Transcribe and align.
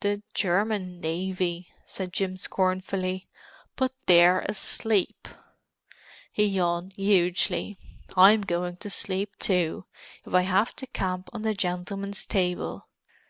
"The 0.00 0.22
German 0.32 1.02
navy!" 1.02 1.68
said 1.84 2.14
Jim 2.14 2.38
scornfully. 2.38 3.28
"But 3.76 3.92
they're 4.06 4.40
asleep!" 4.40 5.28
He 6.32 6.46
yawned 6.46 6.94
hugely. 6.94 7.76
"I'm 8.16 8.40
going 8.40 8.78
to 8.78 8.88
sleep, 8.88 9.32
too, 9.38 9.84
if 10.24 10.32
I 10.32 10.40
have 10.48 10.74
to 10.76 10.86
camp 10.86 11.28
on 11.34 11.42
the 11.42 11.52
gentleman's 11.52 12.24
table. 12.24 12.88